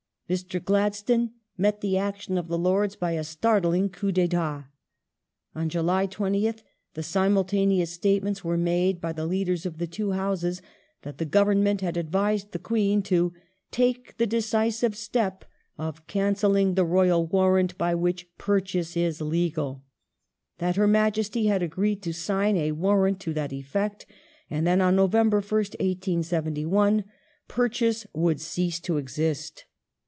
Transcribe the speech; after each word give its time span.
Mr. 0.31 0.63
Gladstone 0.63 1.31
met 1.57 1.81
the 1.81 1.97
action 1.97 2.37
of 2.37 2.47
the 2.47 2.57
Lords 2.57 2.95
by 2.95 3.11
a 3.11 3.21
startling 3.25 3.89
coup 3.89 4.13
The 4.13 4.21
Royal 4.21 4.27
ddtat. 4.29 4.65
On 5.55 5.67
July 5.67 6.07
20th 6.07 6.61
simultaneous 7.01 7.91
statements 7.91 8.41
were 8.41 8.57
made 8.57 9.01
by 9.01 9.11
the 9.11 9.23
^^"^"^ 9.27 9.29
Leadei 9.29 9.51
s 9.57 9.65
of 9.65 9.77
the 9.77 9.87
two 9.87 10.11
Houses 10.11 10.61
that 11.01 11.17
the 11.17 11.25
Government 11.25 11.81
had 11.81 11.97
advised 11.97 12.53
the 12.53 12.59
20th, 12.59 13.11
1871 13.11 13.31
Queen 13.33 13.33
to" 13.33 13.33
take 13.77 14.17
the 14.17 14.25
decisive 14.25 14.95
step 14.95 15.43
of 15.77 16.07
cancelhng 16.07 16.75
the 16.75 16.85
Royal 16.85 17.27
Warrant 17.27 17.77
by 17.77 17.93
which 17.93 18.29
purchase 18.37 18.95
is 18.95 19.19
legal"; 19.19 19.83
that 20.59 20.77
her 20.77 20.87
Majesty 20.87 21.47
had 21.47 21.61
agreed 21.61 22.01
to 22.03 22.13
sign 22.13 22.55
a 22.55 22.71
warrant 22.71 23.19
to 23.19 23.33
that 23.33 23.51
effect, 23.51 24.05
and 24.49 24.65
that 24.65 24.79
on 24.79 24.95
November 24.95 25.41
1st, 25.41 25.73
1871,'' 25.81 27.03
purchase" 27.49 28.07
would 28.13 28.39
cease 28.39 28.79
to 28.79 28.95
exist. 28.95 29.65